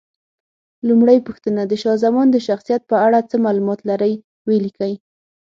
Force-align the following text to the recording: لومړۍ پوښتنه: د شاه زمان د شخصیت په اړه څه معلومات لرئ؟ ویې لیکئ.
لومړۍ 0.87 1.17
پوښتنه: 1.27 1.61
د 1.67 1.73
شاه 1.81 1.97
زمان 2.03 2.27
د 2.31 2.37
شخصیت 2.47 2.81
په 2.91 2.95
اړه 3.05 3.19
څه 3.29 3.35
معلومات 3.45 3.79
لرئ؟ 3.89 4.13
ویې 4.47 4.59
لیکئ. 4.65 4.93